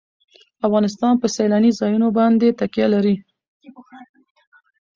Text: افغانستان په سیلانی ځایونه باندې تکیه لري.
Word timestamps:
افغانستان 0.67 1.13
په 1.21 1.27
سیلانی 1.35 1.71
ځایونه 1.79 2.07
باندې 2.17 2.55
تکیه 2.59 2.87
لري. 2.93 3.15